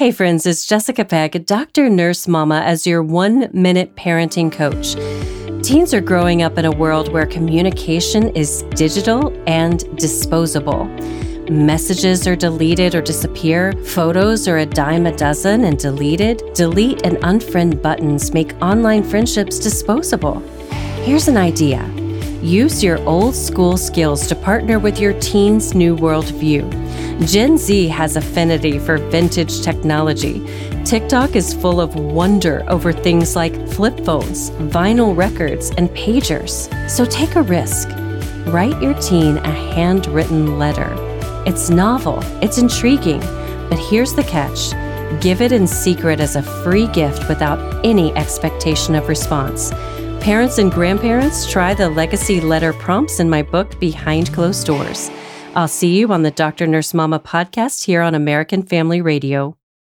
[0.00, 1.90] Hey, friends, it's Jessica Peck, Dr.
[1.90, 4.94] Nurse Mama, as your one minute parenting coach.
[5.62, 10.86] Teens are growing up in a world where communication is digital and disposable.
[11.50, 16.42] Messages are deleted or disappear, photos are a dime a dozen and deleted.
[16.54, 20.38] Delete and unfriend buttons make online friendships disposable.
[21.04, 21.86] Here's an idea
[22.40, 26.89] use your old school skills to partner with your teen's new worldview.
[27.26, 30.42] Gen Z has affinity for vintage technology.
[30.86, 36.68] TikTok is full of wonder over things like flip phones, vinyl records, and pagers.
[36.88, 37.90] So take a risk.
[38.46, 40.94] Write your teen a handwritten letter.
[41.46, 43.20] It's novel, it's intriguing,
[43.68, 44.72] but here's the catch
[45.20, 49.70] give it in secret as a free gift without any expectation of response.
[50.20, 55.10] Parents and grandparents try the legacy letter prompts in my book, Behind Closed Doors.
[55.56, 56.66] I'll see you on the Dr.
[56.68, 59.56] Nurse Mama podcast here on American Family Radio.